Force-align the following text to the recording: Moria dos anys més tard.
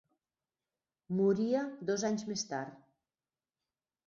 Moria 1.19 1.61
dos 1.91 2.07
anys 2.09 2.25
més 2.31 2.47
tard. 2.55 2.81